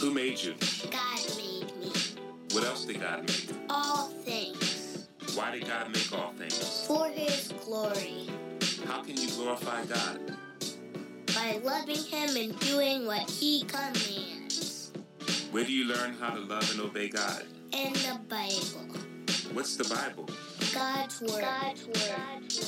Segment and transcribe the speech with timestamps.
[0.00, 0.54] Who made you?
[0.92, 1.92] God made me.
[2.52, 3.48] What else did God make?
[3.68, 5.08] All things.
[5.34, 6.86] Why did God make all things?
[6.86, 8.28] For His glory.
[8.86, 10.36] How can you glorify God?
[11.34, 14.92] By loving Him and doing what He commands.
[15.50, 17.42] Where do you learn how to love and obey God?
[17.72, 19.00] In the Bible.
[19.52, 20.28] What's the Bible?
[20.72, 21.40] God's Word.
[21.40, 22.67] God's Word.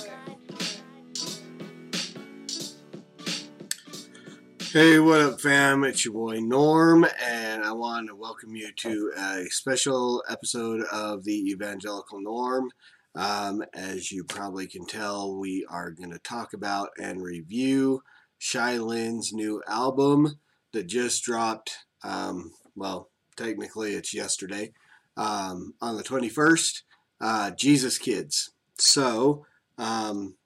[4.72, 5.82] Hey, what up, fam?
[5.82, 11.24] It's your boy Norm, and I want to welcome you to a special episode of
[11.24, 12.70] the Evangelical Norm.
[13.16, 18.04] Um, as you probably can tell, we are going to talk about and review
[18.38, 20.38] Shai Linne's new album
[20.72, 21.72] that just dropped.
[22.04, 24.70] Um, well, technically, it's yesterday
[25.16, 26.82] um, on the 21st.
[27.20, 28.52] Uh, Jesus Kids.
[28.78, 29.46] So,
[29.78, 30.36] um,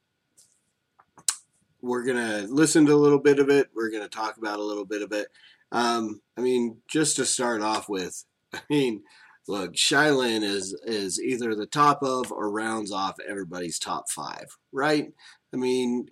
[1.85, 3.69] we're going to listen to a little bit of it.
[3.75, 5.29] We're going to talk about a little bit of it.
[5.71, 9.03] Um, I mean, just to start off with, I mean,
[9.47, 14.57] look, Shai Linne is is either the top of or rounds off everybody's top five,
[14.73, 15.13] right?
[15.53, 16.09] I mean,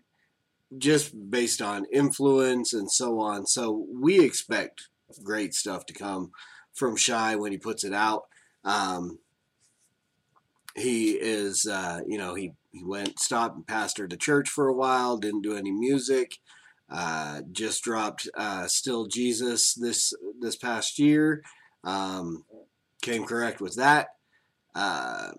[0.76, 3.46] just based on influence and so on.
[3.46, 4.88] So we expect
[5.22, 6.32] great stuff to come
[6.74, 8.24] from Shai when he puts it out.
[8.64, 9.18] Um,
[10.74, 14.74] he is, uh, you know, he he went stopped and pastored the church for a
[14.74, 15.18] while.
[15.18, 16.38] Didn't do any music.
[16.88, 21.42] Uh, just dropped uh, "Still Jesus" this this past year.
[21.84, 22.44] Um,
[23.02, 24.08] came correct with that.
[24.74, 25.32] Uh,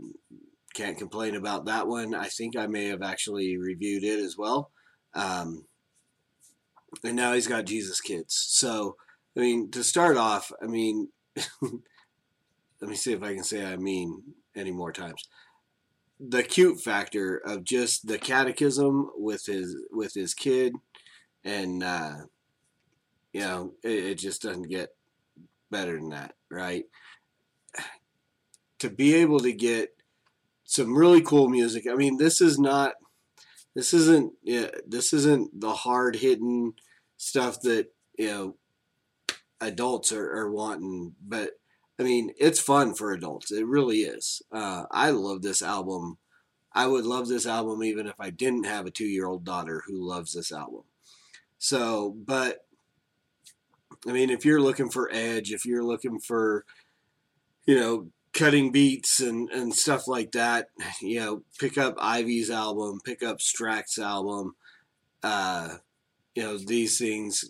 [0.73, 2.13] can't complain about that one.
[2.13, 4.71] I think I may have actually reviewed it as well.
[5.13, 5.65] Um,
[7.03, 8.35] and now he's got Jesus Kids.
[8.49, 8.97] So,
[9.37, 11.09] I mean, to start off, I mean,
[11.61, 14.21] let me see if I can say I mean
[14.55, 15.27] any more times.
[16.19, 20.73] The cute factor of just the catechism with his with his kid
[21.43, 22.15] and uh
[23.33, 24.95] you know it, it just doesn't get
[25.71, 26.85] better than that right?
[28.79, 29.95] To be able to get
[30.65, 32.93] some really cool music i mean this is not
[33.75, 36.73] this isn't yeah, this isn't the hard hitting
[37.17, 37.87] stuff that
[38.17, 38.55] you know
[39.61, 41.51] adults are, are wanting but
[41.99, 43.51] I mean, it's fun for adults.
[43.51, 44.41] It really is.
[44.51, 46.17] Uh, I love this album.
[46.73, 49.83] I would love this album even if I didn't have a two year old daughter
[49.85, 50.83] who loves this album.
[51.59, 52.65] So, but
[54.07, 56.65] I mean, if you're looking for edge, if you're looking for,
[57.65, 60.69] you know, cutting beats and, and stuff like that,
[61.01, 64.55] you know, pick up Ivy's album, pick up Strax's album.
[65.21, 65.77] Uh,
[66.35, 67.45] you know, these things.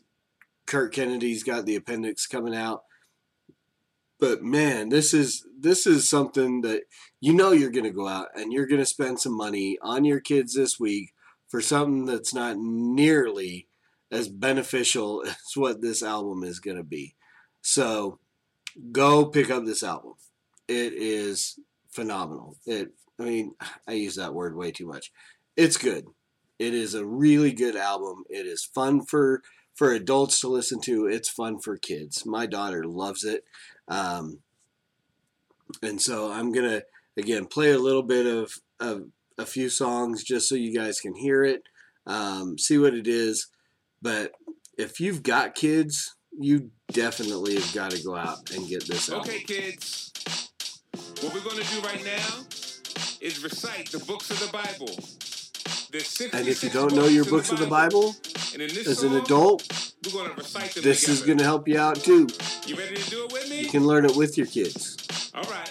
[0.65, 2.83] Kurt Kennedy's got the appendix coming out
[4.23, 6.83] but man, this is this is something that
[7.19, 10.05] you know you're going to go out and you're going to spend some money on
[10.05, 11.13] your kids this week
[11.49, 13.67] for something that's not nearly
[14.09, 17.15] as beneficial as what this album is going to be.
[17.61, 18.19] So
[18.93, 20.13] go pick up this album.
[20.69, 21.59] It is
[21.89, 22.55] phenomenal.
[22.65, 23.55] It I mean,
[23.85, 25.11] I use that word way too much.
[25.57, 26.05] It's good.
[26.59, 28.23] It is a really good album.
[28.29, 29.41] It is fun for
[29.75, 31.07] for adults to listen to.
[31.07, 32.25] It's fun for kids.
[32.25, 33.43] My daughter loves it.
[33.87, 34.39] Um,
[35.81, 36.83] and so I'm going to,
[37.17, 39.07] again, play a little bit of, of
[39.37, 41.63] a few songs just so you guys can hear it,
[42.05, 43.47] um, see what it is.
[44.01, 44.33] But
[44.77, 49.29] if you've got kids, you definitely have got to go out and get this album.
[49.29, 50.11] Okay, kids.
[51.21, 52.43] What we're going to do right now
[53.21, 54.93] is recite the books of the Bible.
[55.93, 58.15] And if you don't know your books of the Bible,
[58.87, 59.61] as an adult,
[60.81, 62.27] this is going to help you out too.
[62.65, 63.61] You ready to do it with me?
[63.61, 64.97] You can learn it with your kids.
[65.35, 65.69] All right.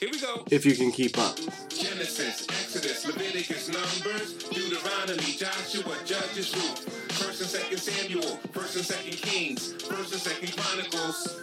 [0.00, 0.44] Here we go.
[0.50, 1.36] If you can keep up.
[1.68, 9.12] Genesis, Exodus, Leviticus, Numbers, Deuteronomy, Joshua, Judges, Ruth, First and Second Samuel, First and Second
[9.12, 11.42] Kings, First and Second Chronicles,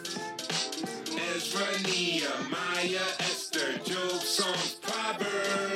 [1.36, 5.75] Ezra, Nehemiah, Esther, Job, Psalms, Proverbs,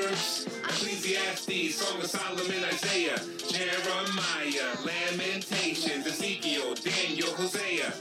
[1.10, 7.92] Ecclesiastes, Song of Solomon, Isaiah, Jeremiah, Lamentations, Ezekiel, Daniel, Hosea.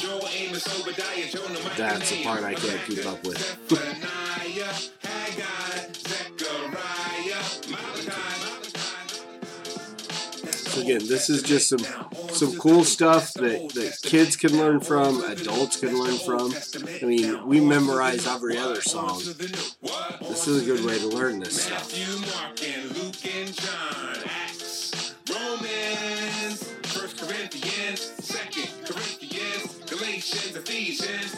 [0.00, 3.38] Joel, Amos, Obadiah, Jonah, Micah, That's the part I can't keep up with.
[3.68, 8.48] Zephaniah, Haggai, Zechariah, Malachi.
[10.50, 11.84] So again, this is just some
[12.30, 16.54] some cool stuff that, that kids can learn from, adults can learn from.
[17.02, 19.20] I mean, we memorize every other song.
[20.38, 21.92] This is a good way to learn this stuff.
[21.92, 26.74] Matthew, Mark, and Luke, and John, Acts, Romans,
[27.18, 28.12] Corinthians,
[28.86, 31.34] Corinthians, Galatians, Ephesians,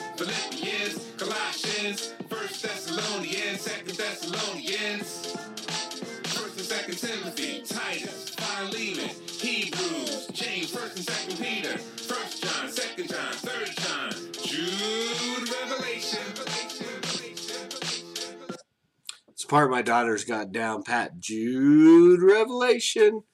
[19.51, 21.19] part my daughter's got down pat.
[21.19, 23.25] Jude Revelation.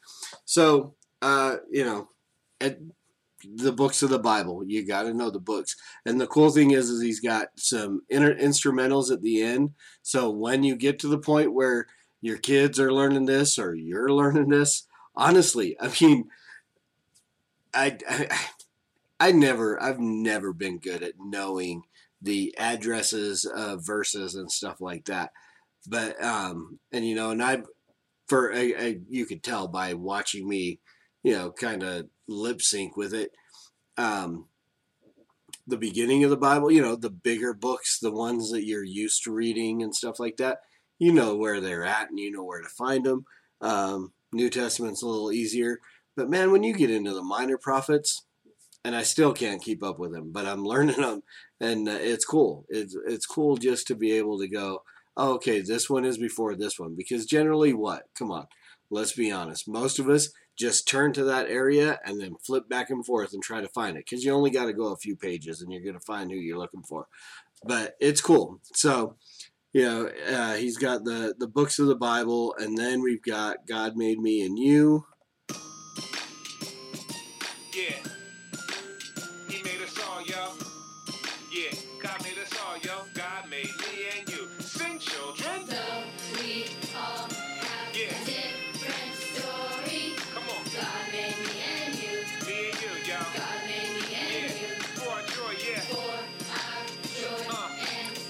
[0.47, 2.09] So, uh, you know,
[2.61, 2.79] at
[3.55, 5.77] the books of the Bible, you got to know the books.
[6.05, 9.75] And the cool thing is, is he's got some instrumentals at the end.
[10.03, 11.87] So when you get to the point where
[12.23, 16.31] your kids are learning this or you're learning this, honestly, I mean,
[17.75, 18.39] I, I,
[19.21, 21.83] I never, I've never been good at knowing
[22.23, 25.31] the addresses of verses and stuff like that.
[25.87, 27.63] But um, and you know, and I,
[28.29, 30.81] for I, I, you could tell by watching me,
[31.23, 33.33] you know, kind of lip sync with it.
[33.97, 34.47] Um,
[35.67, 39.25] the beginning of the Bible, you know, the bigger books, the ones that you're used
[39.25, 40.59] to reading and stuff like that,
[40.99, 43.25] you know where they're at and you know where to find them.
[43.61, 45.81] Um, New Testament's a little easier,
[46.17, 48.23] but man, when you get into the minor prophets,
[48.87, 51.23] and I still can't keep up with them, but I'm learning them,
[51.61, 52.65] and uh, it's cool.
[52.69, 54.83] It's it's cool just to be able to go,
[55.17, 58.05] okay, this one is before this one, because generally, what?
[58.15, 58.47] Come on,
[58.91, 59.69] let's be honest.
[59.69, 63.43] Most of us just turn to that area and then flip back and forth and
[63.43, 65.83] try to find it, because you only got to go a few pages and you're
[65.83, 67.07] going to find who you're looking for.
[67.65, 68.61] But it's cool.
[68.75, 69.17] So.
[69.73, 73.67] You know, uh, he's got the, the books of the Bible, and then we've got
[73.69, 75.05] God Made Me and You,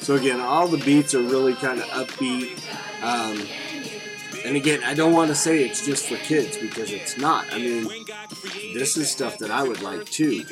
[0.06, 2.56] So again, all the beats are really kind of upbeat.
[3.02, 3.44] Um,
[4.44, 7.44] and again, I don't want to say it's just for kids because it's not.
[7.52, 7.88] I mean,
[8.72, 10.44] this is stuff that I would like too.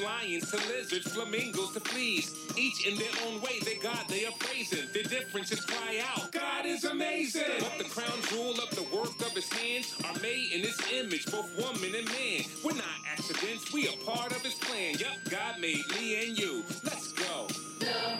[0.00, 2.34] Lions to lizards, flamingos to fleas.
[2.56, 4.88] Each in their own way, they God, they are praising.
[4.92, 7.44] Their differences cry out, God is amazing.
[7.58, 11.26] But the crown jewel of the work of his hands are made in his image,
[11.26, 12.42] both woman and man.
[12.64, 14.94] We're not accidents, we are part of his plan.
[14.98, 16.64] Yup, God made me and you.
[16.84, 17.46] Let's go.
[17.78, 18.18] Though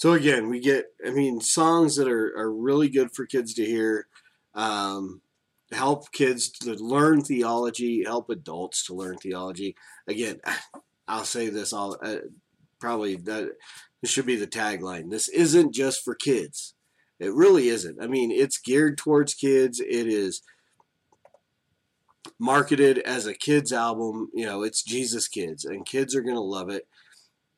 [0.00, 3.66] so again, we get, I mean, songs that are, are really good for kids to
[3.66, 4.06] hear,
[4.54, 5.20] um,
[5.72, 9.76] help kids to learn theology, help adults to learn theology.
[10.08, 10.40] Again,
[11.06, 12.20] I'll say this all, uh,
[12.78, 13.50] probably that
[14.00, 15.10] this should be the tagline.
[15.10, 16.72] This isn't just for kids.
[17.18, 18.02] It really isn't.
[18.02, 19.80] I mean, it's geared towards kids.
[19.80, 20.40] It is
[22.38, 24.30] marketed as a kids album.
[24.32, 26.88] You know, it's Jesus Kids, and kids are gonna love it.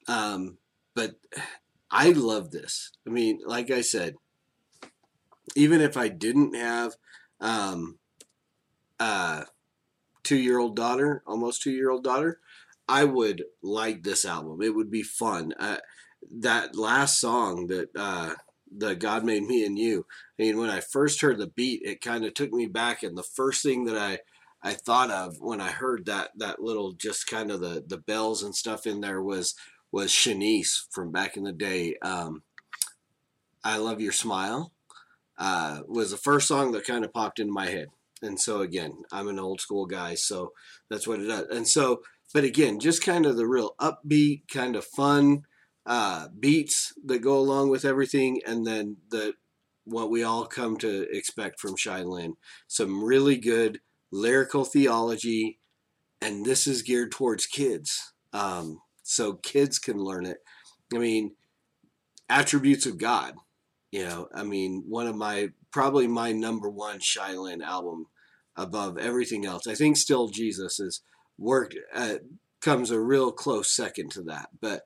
[0.08, 0.58] Um,
[0.96, 1.14] but
[1.92, 2.90] I love this.
[3.06, 4.16] I mean, like I said,
[5.54, 6.94] even if I didn't have
[7.38, 7.98] um,
[8.98, 9.44] a
[10.24, 12.40] two-year-old daughter, almost two-year-old daughter,
[12.88, 14.62] I would like this album.
[14.62, 15.52] It would be fun.
[15.58, 15.78] Uh,
[16.30, 18.34] that last song that uh,
[18.74, 20.06] the God Made Me and You.
[20.38, 23.16] I mean, when I first heard the beat, it kind of took me back, and
[23.16, 24.20] the first thing that I
[24.62, 28.42] I thought of when I heard that that little just kind of the the bells
[28.42, 29.54] and stuff in there was
[29.92, 31.96] was Shanice from back in the day.
[32.02, 32.42] Um,
[33.62, 34.72] I love your smile
[35.38, 37.88] uh, was the first song that kind of popped into my head,
[38.22, 40.52] and so again, I'm an old school guy, so
[40.88, 41.46] that's what it does.
[41.50, 45.42] And so, but again, just kind of the real upbeat, kind of fun
[45.84, 49.34] uh, beats that go along with everything, and then the
[49.84, 52.36] what we all come to expect from Shai Linne.
[52.68, 53.80] Some really good
[54.12, 55.58] lyrical theology,
[56.20, 58.80] and this is geared towards kids, um,
[59.12, 60.38] so kids can learn it.
[60.94, 61.32] I mean,
[62.28, 63.34] attributes of God.
[63.90, 68.06] You know, I mean, one of my probably my number one Shai Linne album
[68.56, 69.66] above everything else.
[69.66, 71.02] I think still Jesus is
[71.38, 72.16] work uh,
[72.60, 74.82] comes a real close second to that, but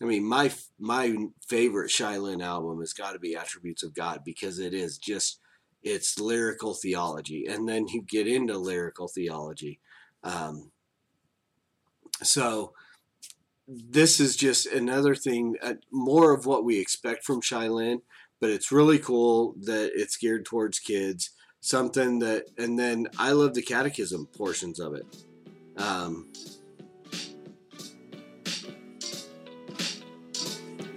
[0.00, 1.14] I mean, my my
[1.48, 5.40] favorite Shai Linne album has got to be Attributes of God because it is just
[5.82, 9.80] it's lyrical theology, and then you get into lyrical theology.
[10.22, 10.70] Um,
[12.22, 12.72] so
[13.68, 18.00] this is just another thing, uh, more of what we expect from Shai Linne,
[18.40, 21.30] but it's really cool that it's geared towards kids.
[21.60, 25.04] Something that, and then I love the catechism portions of it.
[25.76, 26.32] Um,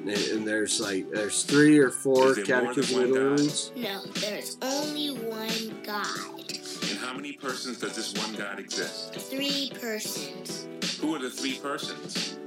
[0.01, 3.51] and, and there's like there's three or four Is there more than catechism one God?
[3.75, 6.51] No, there's only one God.
[6.89, 9.15] And how many persons does this one God exist?
[9.15, 10.67] Three persons.
[11.01, 12.37] Who are the three persons?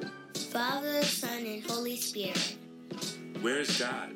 [0.54, 2.56] Father, Son, and Holy Spirit.
[3.40, 4.10] Where is God?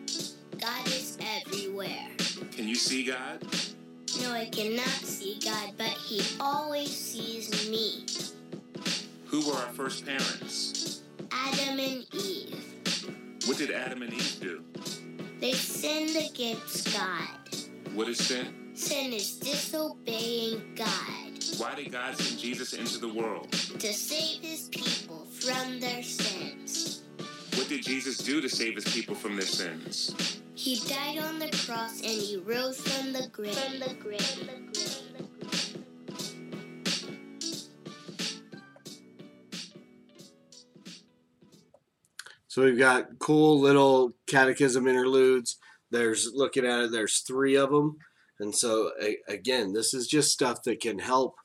[0.61, 2.07] God is everywhere.
[2.53, 3.43] Can you see God?
[4.23, 8.07] No, I cannot see God, but He always sees me.
[9.27, 11.03] Who were our first parents?
[11.33, 12.65] Adam and Eve.
[13.47, 14.65] What did Adam and Eve do?
[15.41, 17.29] They sinned against God.
[17.95, 18.58] What is sin?
[18.79, 23.51] Sin is disobeying God Why did God send Jesus into the world?
[23.51, 27.03] to save His people from their sins.
[27.57, 30.41] What did Jesus do to save his people from their sins?
[30.55, 33.53] He died on the cross and He rose from the grave.
[33.57, 34.59] From the grave.
[42.47, 45.59] So we've got cool little catechism interludes.
[45.91, 46.93] There's looking at it.
[46.93, 47.99] There's three of them,
[48.41, 51.37] and so a, again, this is just stuff that can help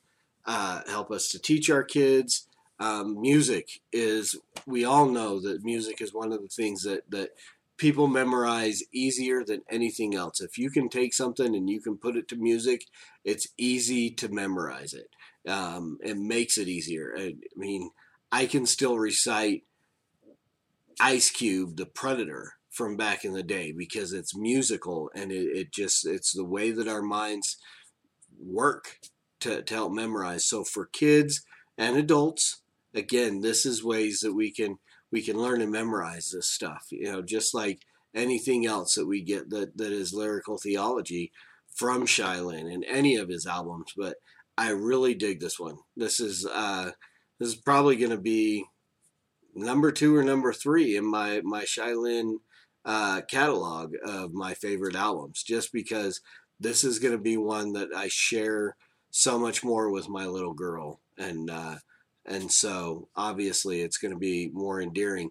[0.45, 2.47] uh, help us to teach our kids.
[2.79, 4.35] Um, music is
[4.65, 7.29] we all know that music is one of the things that that
[7.77, 10.41] people memorize easier than anything else.
[10.41, 12.85] If you can take something and you can put it to music,
[13.23, 15.09] it's easy to memorize it.
[15.49, 17.13] Um, it makes it easier.
[17.17, 17.89] I, I mean,
[18.31, 19.63] I can still recite
[20.99, 25.71] Ice Cube, the Predator from back in the day because it's musical and it, it
[25.71, 27.57] just it's the way that our minds
[28.39, 28.97] work
[29.39, 30.45] to, to help memorize.
[30.45, 31.45] So for kids
[31.77, 32.61] and adults,
[32.93, 34.79] again, this is ways that we can
[35.11, 36.87] we can learn and memorize this stuff.
[36.89, 37.81] You know, just like
[38.15, 41.31] anything else that we get that, that is lyrical theology
[41.75, 43.93] from Shai Linne and any of his albums.
[43.95, 44.15] But
[44.57, 45.77] I really dig this one.
[45.95, 46.91] This is uh
[47.39, 48.65] this is probably gonna be
[49.55, 52.39] number two or number three in my my Shai Linne
[52.85, 56.21] uh, catalog of my favorite albums, just because
[56.59, 58.75] this is going to be one that I share
[59.11, 61.75] so much more with my little girl, and uh,
[62.25, 65.29] and so obviously it's going to be more endearing.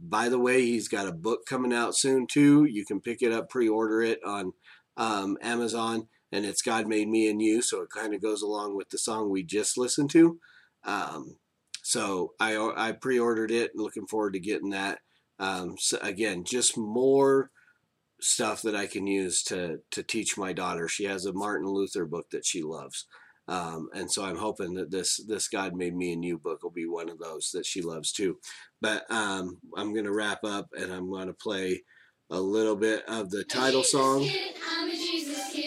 [0.00, 2.64] By the way, he's got a book coming out soon too.
[2.64, 4.52] You can pick it up, pre-order it on
[4.96, 8.76] um, Amazon, and it's God Made Me and You, so it kind of goes along
[8.76, 10.38] with the song we just listened to.
[10.84, 11.36] Um,
[11.82, 13.72] so I I pre-ordered it.
[13.74, 15.00] Looking forward to getting that.
[15.40, 17.50] Um, so again, just more
[18.20, 20.88] stuff that I can use to to teach my daughter.
[20.88, 23.06] She has a Martin Luther book that she loves,
[23.48, 26.70] um, and so I'm hoping that this this God made me and you book will
[26.70, 28.36] be one of those that she loves too.
[28.80, 31.82] But um, I'm gonna wrap up and I'm gonna play
[32.30, 34.24] a little bit of the title song.
[34.24, 35.60] Kid, I'm a Jesus kid.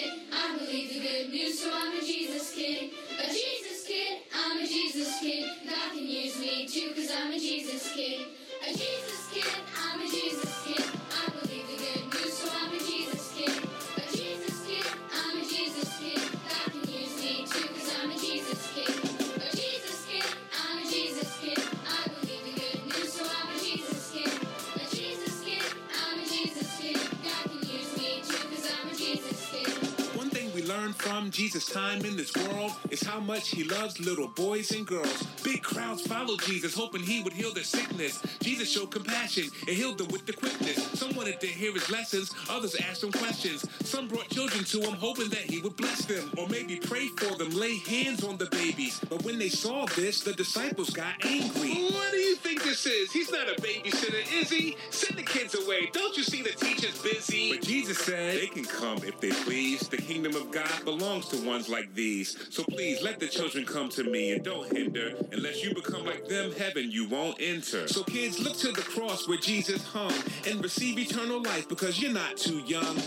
[31.54, 35.22] Jesus' time in this world is how much he loves little boys and girls.
[35.54, 38.20] Big crowds followed Jesus, hoping he would heal their sickness.
[38.42, 40.84] Jesus showed compassion and healed them with the quickness.
[41.00, 43.64] Some wanted to hear his lessons, others asked him questions.
[43.88, 47.38] Some brought children to him, hoping that he would bless them, or maybe pray for
[47.38, 49.00] them, lay hands on the babies.
[49.08, 51.76] But when they saw this, the disciples got angry.
[51.84, 53.12] What do you think this is?
[53.12, 54.76] He's not a babysitter, is he?
[54.90, 55.92] Send the kids away.
[55.94, 57.52] Don't you see the teacher's busy?
[57.54, 59.88] But Jesus said they can come if they please.
[59.88, 62.48] The kingdom of God belongs to ones like these.
[62.50, 65.14] So please let the children come to me and don't hinder.
[65.44, 67.86] Unless you become like them, heaven you won't enter.
[67.90, 70.14] So kids, look to the cross where Jesus hung
[70.48, 72.98] and receive eternal life because you're not too young.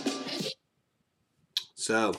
[1.76, 2.12] So,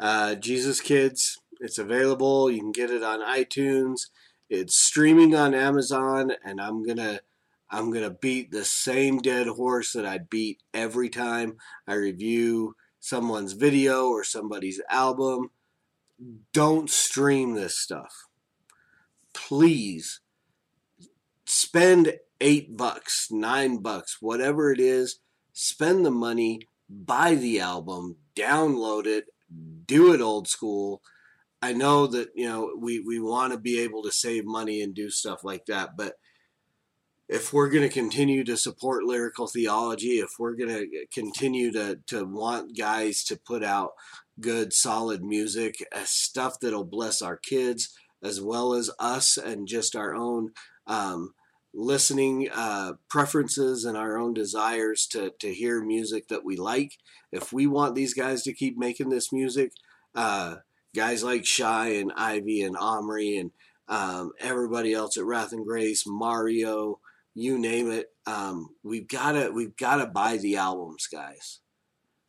[0.00, 2.50] uh, Jesus Kids, it's available.
[2.50, 4.08] You can get it on iTunes.
[4.50, 7.20] It's streaming on Amazon, and I'm gonna
[7.70, 13.52] I'm gonna beat the same dead horse that I beat every time I review someone's
[13.52, 15.50] video or somebody's album.
[16.52, 18.26] Don't stream this stuff.
[19.46, 20.22] Please
[21.44, 25.20] spend eight bucks, nine bucks, whatever it is.
[25.52, 29.26] Spend the money, buy the album, download it,
[29.86, 31.00] do it old school.
[31.62, 34.92] I know that you know we we want to be able to save money and
[34.92, 36.14] do stuff like that, but
[37.28, 42.00] if we're going to continue to support lyrical theology, if we're going to continue to
[42.08, 43.92] to want guys to put out
[44.40, 49.94] good solid music, uh, stuff that'll bless our kids as well as us and just
[49.94, 50.50] our own
[50.86, 51.34] um,
[51.74, 56.92] listening uh, preferences and our own desires to to hear music that we like.
[57.30, 59.72] If we want these guys to keep making this music,
[60.14, 60.56] uh,
[60.94, 63.50] guys like Shai and Ivy and Omri and
[63.88, 67.00] um, everybody else at Wrath and Grace, Mario,
[67.34, 68.06] you name it.
[68.26, 71.60] Um, we've gotta we've gotta buy the albums, guys.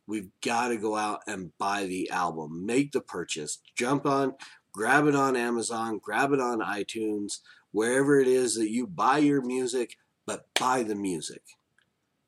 [0.06, 4.32] We've got to go out and buy the album, make the purchase, jump on,
[4.72, 7.40] grab it on Amazon, grab it on iTunes,
[7.72, 9.96] wherever it is that you buy your music,
[10.26, 11.42] but buy the music.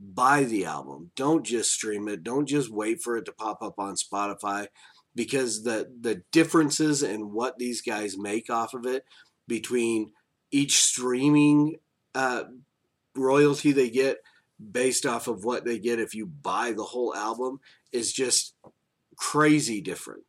[0.01, 1.11] Buy the album.
[1.15, 2.25] Don't just stream it.
[2.25, 4.69] Don't just wait for it to pop up on Spotify
[5.15, 9.05] because the the differences in what these guys make off of it
[9.47, 10.13] between
[10.51, 11.77] each streaming
[12.15, 12.45] uh,
[13.15, 14.19] royalty they get
[14.73, 17.61] based off of what they get if you buy the whole album
[17.93, 18.55] is just
[19.17, 20.23] crazy different.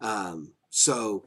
[0.00, 1.26] Um, so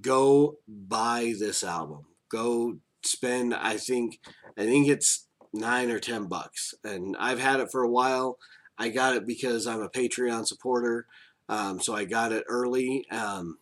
[0.00, 2.06] go buy this album.
[2.30, 3.54] Go spend.
[3.54, 4.20] I think
[4.56, 8.38] I think it's nine or ten bucks, and I've had it for a while.
[8.78, 11.06] I got it because I'm a Patreon supporter,
[11.48, 13.58] um, so I got it early, um,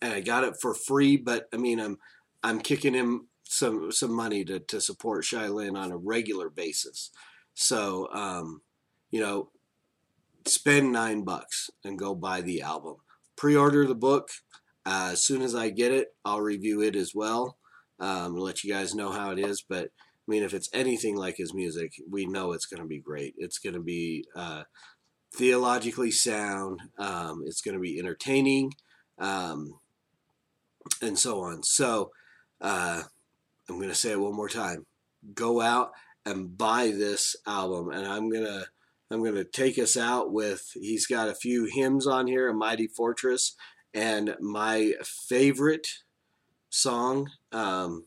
[0.00, 1.16] and I got it for free.
[1.16, 1.98] But I mean, I'm
[2.42, 7.10] I'm kicking him some some money to to support Shai Linne on a regular basis.
[7.54, 8.62] So um,
[9.10, 9.50] you know,
[10.46, 12.96] spend nine bucks and go buy the album.
[13.36, 14.30] Pre-order the book.
[14.84, 17.58] Uh, as soon as I get it, I'll review it as well.
[18.00, 19.64] Um, let you guys know how it is.
[19.66, 23.00] But I mean, if it's anything like his music, we know it's going to be
[23.00, 23.34] great.
[23.36, 24.62] It's going to be uh,
[25.34, 26.80] theologically sound.
[26.98, 28.72] Um, it's going to be entertaining,
[29.18, 29.78] um,
[31.00, 31.62] and so on.
[31.62, 32.10] So
[32.60, 33.02] uh,
[33.68, 34.86] I'm going to say it one more time.
[35.34, 35.90] Go out
[36.24, 38.66] and buy this album, and I'm gonna
[39.10, 40.62] I'm gonna take us out with.
[40.74, 43.54] He's got a few hymns on here, a mighty fortress,
[43.94, 45.86] and my favorite
[46.70, 47.30] song.
[47.52, 48.04] Um,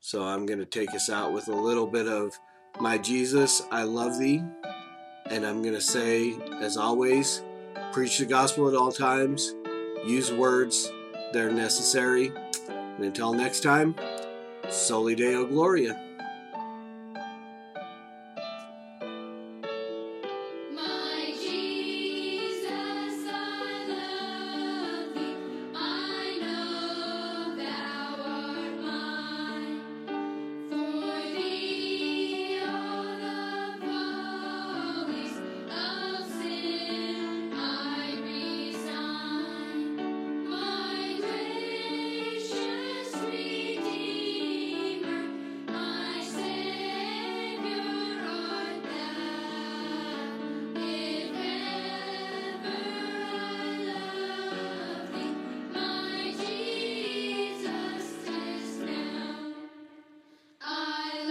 [0.00, 2.38] so I'm going to take us out with a little bit of
[2.80, 4.42] My Jesus, I Love Thee.
[5.26, 7.42] And I'm going to say, as always,
[7.92, 9.54] preach the gospel at all times,
[10.04, 10.90] use words
[11.32, 12.32] that are necessary.
[12.68, 13.94] And until next time,
[14.70, 16.07] Soli Deo Gloria.